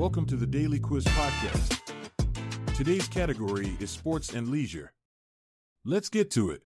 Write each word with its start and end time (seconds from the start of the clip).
Welcome 0.00 0.24
to 0.28 0.36
the 0.36 0.46
Daily 0.46 0.78
Quiz 0.78 1.04
Podcast. 1.04 1.78
Today's 2.74 3.06
category 3.06 3.76
is 3.80 3.90
sports 3.90 4.32
and 4.32 4.48
leisure. 4.48 4.94
Let's 5.84 6.08
get 6.08 6.30
to 6.30 6.50
it. 6.52 6.62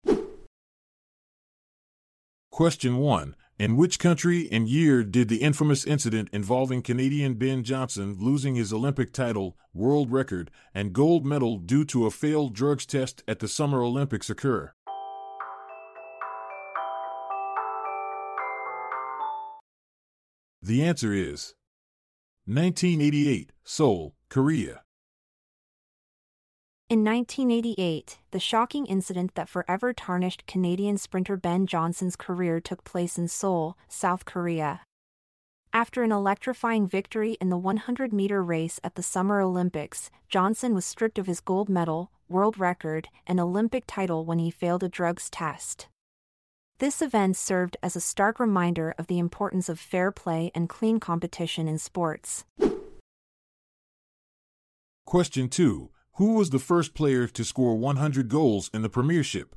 Question 2.50 2.96
1. 2.96 3.36
In 3.56 3.76
which 3.76 4.00
country 4.00 4.48
and 4.50 4.68
year 4.68 5.04
did 5.04 5.28
the 5.28 5.42
infamous 5.42 5.84
incident 5.84 6.28
involving 6.32 6.82
Canadian 6.82 7.34
Ben 7.34 7.62
Johnson 7.62 8.16
losing 8.18 8.56
his 8.56 8.72
Olympic 8.72 9.12
title, 9.12 9.56
world 9.72 10.10
record, 10.10 10.50
and 10.74 10.92
gold 10.92 11.24
medal 11.24 11.58
due 11.58 11.84
to 11.84 12.06
a 12.06 12.10
failed 12.10 12.52
drugs 12.52 12.84
test 12.84 13.22
at 13.28 13.38
the 13.38 13.46
Summer 13.46 13.80
Olympics 13.80 14.28
occur? 14.28 14.72
The 20.60 20.82
answer 20.82 21.12
is 21.12 21.54
1988, 22.50 23.52
Seoul, 23.62 24.16
Korea. 24.28 24.82
In 26.88 27.04
1988, 27.04 28.18
the 28.32 28.40
shocking 28.40 28.86
incident 28.86 29.36
that 29.36 29.48
forever 29.48 29.92
tarnished 29.92 30.48
Canadian 30.48 30.98
sprinter 30.98 31.36
Ben 31.36 31.68
Johnson's 31.68 32.16
career 32.16 32.58
took 32.58 32.82
place 32.82 33.16
in 33.16 33.28
Seoul, 33.28 33.78
South 33.86 34.24
Korea. 34.24 34.80
After 35.72 36.02
an 36.02 36.10
electrifying 36.10 36.88
victory 36.88 37.36
in 37.40 37.50
the 37.50 37.56
100 37.56 38.12
meter 38.12 38.42
race 38.42 38.80
at 38.82 38.96
the 38.96 39.02
Summer 39.04 39.40
Olympics, 39.40 40.10
Johnson 40.28 40.74
was 40.74 40.84
stripped 40.84 41.20
of 41.20 41.28
his 41.28 41.38
gold 41.38 41.68
medal, 41.68 42.10
world 42.28 42.58
record, 42.58 43.06
and 43.28 43.38
Olympic 43.38 43.84
title 43.86 44.24
when 44.24 44.40
he 44.40 44.50
failed 44.50 44.82
a 44.82 44.88
drugs 44.88 45.30
test. 45.30 45.86
This 46.80 47.02
event 47.02 47.36
served 47.36 47.76
as 47.82 47.94
a 47.94 48.00
stark 48.00 48.40
reminder 48.40 48.94
of 48.96 49.06
the 49.06 49.18
importance 49.18 49.68
of 49.68 49.78
fair 49.78 50.10
play 50.10 50.50
and 50.54 50.66
clean 50.66 50.98
competition 50.98 51.68
in 51.68 51.76
sports. 51.76 52.46
Question 55.04 55.50
2. 55.50 55.90
Who 56.14 56.32
was 56.36 56.48
the 56.48 56.58
first 56.58 56.94
player 56.94 57.26
to 57.26 57.44
score 57.44 57.76
100 57.76 58.30
goals 58.30 58.70
in 58.72 58.80
the 58.80 58.88
Premiership? 58.88 59.54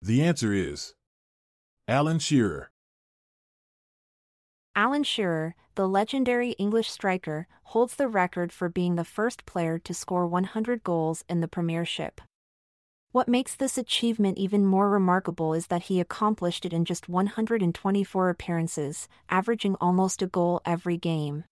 The 0.00 0.22
answer 0.22 0.52
is 0.52 0.94
Alan 1.88 2.20
Shearer. 2.20 2.70
Alan 4.76 5.02
Shearer, 5.02 5.56
the 5.74 5.88
legendary 5.88 6.52
English 6.52 6.90
striker, 6.90 7.46
holds 7.64 7.96
the 7.96 8.08
record 8.08 8.52
for 8.52 8.68
being 8.68 8.96
the 8.96 9.04
first 9.04 9.46
player 9.46 9.78
to 9.78 9.94
score 9.94 10.26
100 10.26 10.84
goals 10.84 11.24
in 11.28 11.40
the 11.40 11.48
Premiership. 11.48 12.20
What 13.12 13.28
makes 13.28 13.54
this 13.54 13.78
achievement 13.78 14.38
even 14.38 14.66
more 14.66 14.90
remarkable 14.90 15.54
is 15.54 15.68
that 15.68 15.84
he 15.84 16.00
accomplished 16.00 16.66
it 16.66 16.72
in 16.72 16.84
just 16.84 17.08
124 17.08 18.28
appearances, 18.28 19.08
averaging 19.28 19.76
almost 19.80 20.20
a 20.20 20.26
goal 20.26 20.60
every 20.64 20.96
game. 20.96 21.44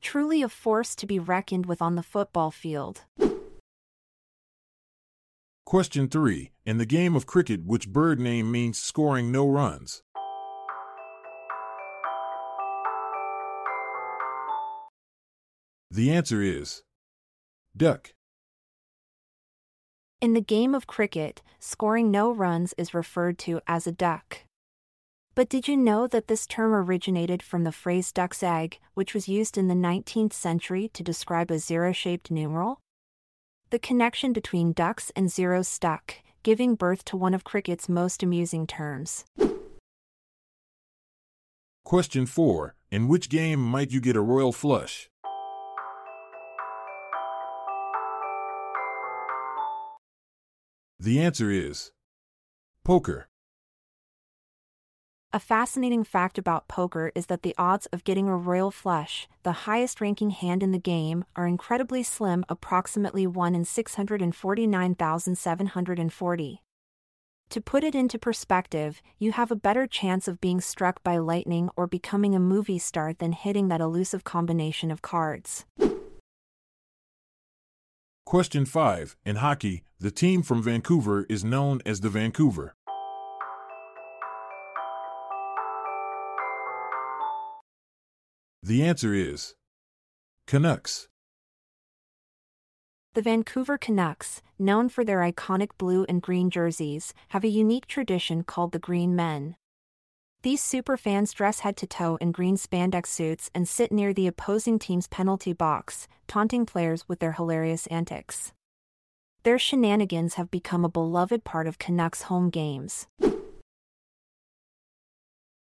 Truly 0.00 0.42
a 0.42 0.48
force 0.48 0.96
to 0.96 1.06
be 1.06 1.20
reckoned 1.20 1.66
with 1.66 1.80
on 1.80 1.94
the 1.94 2.02
football 2.02 2.50
field. 2.50 3.02
Question 5.64 6.08
3. 6.08 6.50
In 6.66 6.78
the 6.78 6.84
game 6.84 7.14
of 7.14 7.26
cricket, 7.26 7.64
which 7.64 7.88
bird 7.88 8.18
name 8.18 8.50
means 8.50 8.78
scoring 8.78 9.30
no 9.30 9.48
runs? 9.48 10.02
The 15.94 16.10
answer 16.10 16.40
is 16.40 16.84
duck. 17.76 18.14
In 20.22 20.32
the 20.32 20.40
game 20.40 20.74
of 20.74 20.86
cricket, 20.86 21.42
scoring 21.58 22.10
no 22.10 22.32
runs 22.32 22.72
is 22.78 22.94
referred 22.94 23.38
to 23.40 23.60
as 23.66 23.86
a 23.86 23.92
duck. 23.92 24.38
But 25.34 25.50
did 25.50 25.68
you 25.68 25.76
know 25.76 26.06
that 26.06 26.28
this 26.28 26.46
term 26.46 26.72
originated 26.72 27.42
from 27.42 27.64
the 27.64 27.72
phrase 27.72 28.10
duck's 28.10 28.42
egg, 28.42 28.78
which 28.94 29.12
was 29.12 29.28
used 29.28 29.58
in 29.58 29.68
the 29.68 29.74
19th 29.74 30.32
century 30.32 30.88
to 30.94 31.02
describe 31.02 31.50
a 31.50 31.58
zero 31.58 31.92
shaped 31.92 32.30
numeral? 32.30 32.80
The 33.68 33.78
connection 33.78 34.32
between 34.32 34.72
ducks 34.72 35.12
and 35.14 35.30
zeros 35.30 35.68
stuck, 35.68 36.14
giving 36.42 36.74
birth 36.74 37.04
to 37.04 37.18
one 37.18 37.34
of 37.34 37.44
cricket's 37.44 37.86
most 37.86 38.22
amusing 38.22 38.66
terms. 38.66 39.26
Question 41.84 42.24
4. 42.24 42.76
In 42.90 43.08
which 43.08 43.28
game 43.28 43.60
might 43.60 43.90
you 43.90 44.00
get 44.00 44.16
a 44.16 44.22
royal 44.22 44.52
flush? 44.52 45.10
The 51.02 51.20
answer 51.20 51.50
is 51.50 51.90
poker. 52.84 53.28
A 55.32 55.40
fascinating 55.40 56.04
fact 56.04 56.38
about 56.38 56.68
poker 56.68 57.10
is 57.16 57.26
that 57.26 57.42
the 57.42 57.56
odds 57.58 57.86
of 57.86 58.04
getting 58.04 58.28
a 58.28 58.36
royal 58.36 58.70
flush, 58.70 59.26
the 59.42 59.66
highest 59.66 60.00
ranking 60.00 60.30
hand 60.30 60.62
in 60.62 60.70
the 60.70 60.78
game, 60.78 61.24
are 61.34 61.48
incredibly 61.48 62.04
slim, 62.04 62.44
approximately 62.48 63.26
1 63.26 63.56
in 63.56 63.64
649,740. 63.64 66.62
To 67.50 67.60
put 67.60 67.82
it 67.82 67.96
into 67.96 68.16
perspective, 68.16 69.02
you 69.18 69.32
have 69.32 69.50
a 69.50 69.56
better 69.56 69.88
chance 69.88 70.28
of 70.28 70.40
being 70.40 70.60
struck 70.60 71.02
by 71.02 71.16
lightning 71.16 71.68
or 71.74 71.88
becoming 71.88 72.36
a 72.36 72.38
movie 72.38 72.78
star 72.78 73.12
than 73.12 73.32
hitting 73.32 73.66
that 73.66 73.80
elusive 73.80 74.22
combination 74.22 74.92
of 74.92 75.02
cards. 75.02 75.64
Question 78.32 78.64
5. 78.64 79.14
In 79.26 79.36
hockey, 79.36 79.82
the 80.00 80.10
team 80.10 80.42
from 80.42 80.62
Vancouver 80.62 81.26
is 81.28 81.44
known 81.44 81.82
as 81.84 82.00
the 82.00 82.08
Vancouver. 82.08 82.74
The 88.62 88.84
answer 88.84 89.12
is 89.12 89.54
Canucks. 90.46 91.08
The 93.12 93.20
Vancouver 93.20 93.76
Canucks, 93.76 94.40
known 94.58 94.88
for 94.88 95.04
their 95.04 95.18
iconic 95.18 95.68
blue 95.76 96.06
and 96.08 96.22
green 96.22 96.48
jerseys, 96.48 97.12
have 97.28 97.44
a 97.44 97.48
unique 97.48 97.86
tradition 97.86 98.44
called 98.44 98.72
the 98.72 98.78
Green 98.78 99.14
Men. 99.14 99.56
These 100.42 100.60
superfans 100.60 101.32
dress 101.32 101.60
head 101.60 101.76
to 101.76 101.86
toe 101.86 102.16
in 102.16 102.32
green 102.32 102.56
spandex 102.56 103.06
suits 103.06 103.48
and 103.54 103.68
sit 103.68 103.92
near 103.92 104.12
the 104.12 104.26
opposing 104.26 104.76
team's 104.80 105.06
penalty 105.06 105.52
box, 105.52 106.08
taunting 106.26 106.66
players 106.66 107.08
with 107.08 107.20
their 107.20 107.32
hilarious 107.32 107.86
antics. 107.86 108.52
Their 109.44 109.56
shenanigans 109.56 110.34
have 110.34 110.50
become 110.50 110.84
a 110.84 110.88
beloved 110.88 111.44
part 111.44 111.68
of 111.68 111.78
Canucks 111.78 112.22
home 112.22 112.50
games. 112.50 113.06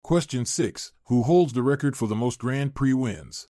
Question 0.04 0.44
6. 0.44 0.92
Who 1.06 1.24
holds 1.24 1.54
the 1.54 1.62
record 1.64 1.96
for 1.96 2.06
the 2.06 2.14
most 2.14 2.38
Grand 2.38 2.76
Prix 2.76 2.94
wins? 2.94 3.48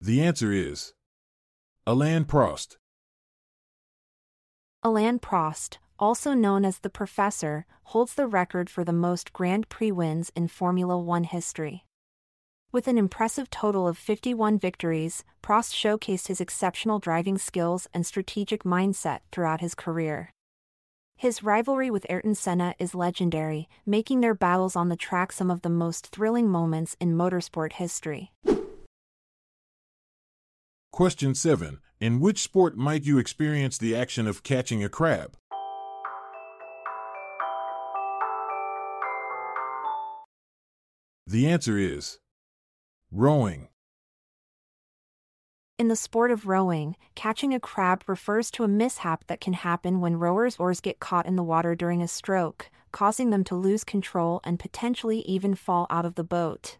The 0.00 0.22
answer 0.22 0.52
is 0.52 0.94
Alain 1.84 2.26
Prost. 2.26 2.76
Alain 4.84 5.20
Prost, 5.20 5.78
also 5.96 6.34
known 6.34 6.64
as 6.64 6.80
the 6.80 6.90
Professor, 6.90 7.66
holds 7.84 8.14
the 8.14 8.26
record 8.26 8.68
for 8.68 8.82
the 8.82 8.92
most 8.92 9.32
Grand 9.32 9.68
Prix 9.68 9.92
wins 9.92 10.32
in 10.34 10.48
Formula 10.48 10.98
One 10.98 11.22
history. 11.22 11.84
With 12.72 12.88
an 12.88 12.98
impressive 12.98 13.48
total 13.48 13.86
of 13.86 13.96
51 13.96 14.58
victories, 14.58 15.22
Prost 15.40 15.72
showcased 15.72 16.26
his 16.26 16.40
exceptional 16.40 16.98
driving 16.98 17.38
skills 17.38 17.86
and 17.94 18.04
strategic 18.04 18.64
mindset 18.64 19.20
throughout 19.30 19.60
his 19.60 19.76
career. 19.76 20.30
His 21.14 21.44
rivalry 21.44 21.88
with 21.88 22.06
Ayrton 22.10 22.34
Senna 22.34 22.74
is 22.80 22.92
legendary, 22.92 23.68
making 23.86 24.20
their 24.20 24.34
battles 24.34 24.74
on 24.74 24.88
the 24.88 24.96
track 24.96 25.30
some 25.30 25.48
of 25.48 25.62
the 25.62 25.68
most 25.68 26.08
thrilling 26.08 26.48
moments 26.48 26.96
in 26.98 27.14
motorsport 27.14 27.74
history. 27.74 28.32
Question 30.92 31.34
7. 31.34 31.78
In 32.00 32.20
which 32.20 32.42
sport 32.42 32.76
might 32.76 33.04
you 33.04 33.16
experience 33.16 33.78
the 33.78 33.96
action 33.96 34.26
of 34.26 34.42
catching 34.42 34.84
a 34.84 34.90
crab? 34.90 35.38
The 41.26 41.48
answer 41.48 41.78
is 41.78 42.18
rowing. 43.10 43.68
In 45.78 45.88
the 45.88 45.96
sport 45.96 46.30
of 46.30 46.46
rowing, 46.46 46.96
catching 47.14 47.54
a 47.54 47.60
crab 47.60 48.04
refers 48.06 48.50
to 48.50 48.64
a 48.64 48.68
mishap 48.68 49.26
that 49.28 49.40
can 49.40 49.54
happen 49.54 50.02
when 50.02 50.16
rowers' 50.18 50.56
oars 50.58 50.82
get 50.82 51.00
caught 51.00 51.24
in 51.24 51.36
the 51.36 51.42
water 51.42 51.74
during 51.74 52.02
a 52.02 52.06
stroke, 52.06 52.68
causing 52.92 53.30
them 53.30 53.44
to 53.44 53.54
lose 53.54 53.82
control 53.82 54.42
and 54.44 54.60
potentially 54.60 55.20
even 55.20 55.54
fall 55.54 55.86
out 55.88 56.04
of 56.04 56.16
the 56.16 56.24
boat. 56.24 56.76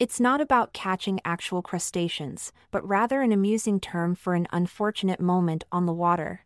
It's 0.00 0.18
not 0.18 0.40
about 0.40 0.72
catching 0.72 1.20
actual 1.24 1.62
crustaceans, 1.62 2.52
but 2.72 2.86
rather 2.86 3.20
an 3.22 3.30
amusing 3.30 3.78
term 3.78 4.16
for 4.16 4.34
an 4.34 4.48
unfortunate 4.50 5.20
moment 5.20 5.62
on 5.70 5.86
the 5.86 5.92
water. 5.92 6.44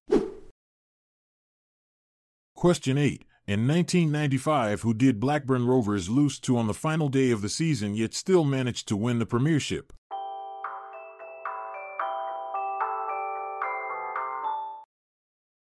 Question 2.54 2.98
8. 2.98 3.24
In 3.46 3.66
1995, 3.66 4.82
who 4.82 4.92
did 4.92 5.18
Blackburn 5.18 5.66
Rovers 5.66 6.10
lose 6.10 6.38
to 6.40 6.58
on 6.58 6.66
the 6.66 6.74
final 6.74 7.08
day 7.08 7.30
of 7.30 7.40
the 7.40 7.48
season 7.48 7.94
yet 7.94 8.12
still 8.12 8.44
managed 8.44 8.86
to 8.88 8.96
win 8.96 9.18
the 9.18 9.24
Premiership? 9.24 9.94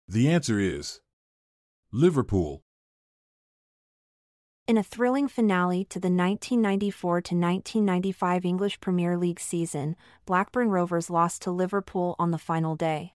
The 0.08 0.28
answer 0.28 0.58
is 0.58 1.00
Liverpool. 1.92 2.64
In 4.70 4.78
a 4.78 4.84
thrilling 4.84 5.26
finale 5.26 5.84
to 5.86 5.98
the 5.98 6.06
1994 6.06 7.14
1995 7.14 8.44
English 8.44 8.80
Premier 8.80 9.16
League 9.18 9.40
season, 9.40 9.96
Blackburn 10.26 10.70
Rovers 10.70 11.10
lost 11.10 11.42
to 11.42 11.50
Liverpool 11.50 12.14
on 12.20 12.30
the 12.30 12.38
final 12.38 12.76
day. 12.76 13.14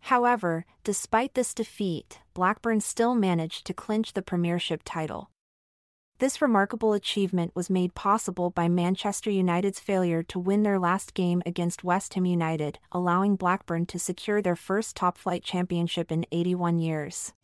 However, 0.00 0.64
despite 0.82 1.34
this 1.34 1.52
defeat, 1.52 2.20
Blackburn 2.32 2.80
still 2.80 3.14
managed 3.14 3.66
to 3.66 3.74
clinch 3.74 4.14
the 4.14 4.22
Premiership 4.22 4.80
title. 4.82 5.28
This 6.20 6.40
remarkable 6.40 6.94
achievement 6.94 7.54
was 7.54 7.68
made 7.68 7.94
possible 7.94 8.48
by 8.48 8.68
Manchester 8.68 9.30
United's 9.30 9.78
failure 9.78 10.22
to 10.22 10.38
win 10.38 10.62
their 10.62 10.78
last 10.78 11.12
game 11.12 11.42
against 11.44 11.84
West 11.84 12.14
Ham 12.14 12.24
United, 12.24 12.78
allowing 12.90 13.36
Blackburn 13.36 13.84
to 13.84 13.98
secure 13.98 14.40
their 14.40 14.56
first 14.56 14.96
top 14.96 15.18
flight 15.18 15.44
championship 15.44 16.10
in 16.10 16.24
81 16.32 16.78
years. 16.78 17.34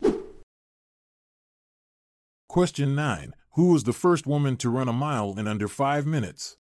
Question 2.49 2.95
9. 2.95 3.35
Who 3.51 3.73
was 3.73 3.83
the 3.83 3.93
first 3.93 4.25
woman 4.25 4.57
to 4.57 4.71
run 4.71 4.89
a 4.89 4.91
mile 4.91 5.35
in 5.37 5.47
under 5.47 5.67
5 5.67 6.07
minutes? 6.07 6.57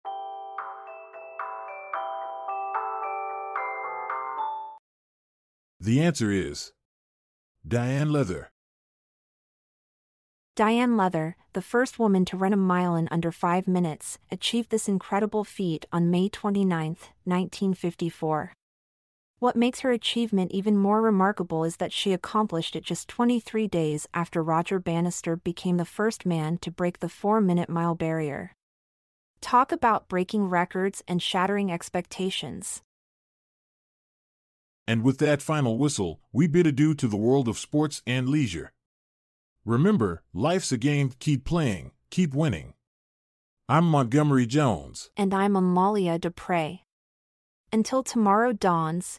The 5.80 6.00
answer 6.00 6.30
is 6.30 6.70
Diane 7.66 8.12
Leather. 8.12 8.52
Diane 10.54 10.96
Leather, 10.96 11.34
the 11.52 11.60
first 11.60 11.98
woman 11.98 12.24
to 12.26 12.36
run 12.36 12.52
a 12.52 12.56
mile 12.56 12.94
in 12.94 13.08
under 13.10 13.32
five 13.32 13.66
minutes, 13.66 14.18
achieved 14.30 14.70
this 14.70 14.86
incredible 14.86 15.42
feat 15.42 15.86
on 15.92 16.12
May 16.12 16.28
29, 16.28 16.96
1954. 17.24 18.52
What 19.42 19.56
makes 19.56 19.80
her 19.80 19.90
achievement 19.90 20.52
even 20.52 20.76
more 20.78 21.02
remarkable 21.02 21.64
is 21.64 21.78
that 21.78 21.92
she 21.92 22.12
accomplished 22.12 22.76
it 22.76 22.84
just 22.84 23.08
23 23.08 23.66
days 23.66 24.06
after 24.14 24.40
Roger 24.40 24.78
Bannister 24.78 25.34
became 25.34 25.78
the 25.78 25.84
first 25.84 26.24
man 26.24 26.58
to 26.58 26.70
break 26.70 27.00
the 27.00 27.08
four 27.08 27.40
minute 27.40 27.68
mile 27.68 27.96
barrier. 27.96 28.54
Talk 29.40 29.72
about 29.72 30.06
breaking 30.06 30.44
records 30.44 31.02
and 31.08 31.20
shattering 31.20 31.72
expectations. 31.72 32.82
And 34.86 35.02
with 35.02 35.18
that 35.18 35.42
final 35.42 35.76
whistle, 35.76 36.20
we 36.32 36.46
bid 36.46 36.68
adieu 36.68 36.94
to 36.94 37.08
the 37.08 37.16
world 37.16 37.48
of 37.48 37.58
sports 37.58 38.00
and 38.06 38.28
leisure. 38.28 38.70
Remember, 39.64 40.22
life's 40.32 40.70
a 40.70 40.78
game, 40.78 41.10
keep 41.18 41.44
playing, 41.44 41.90
keep 42.10 42.32
winning. 42.32 42.74
I'm 43.68 43.86
Montgomery 43.86 44.46
Jones. 44.46 45.10
And 45.16 45.34
I'm 45.34 45.56
Amalia 45.56 46.16
Dupre. 46.20 46.82
Until 47.74 48.02
tomorrow 48.02 48.52
dawns, 48.52 49.18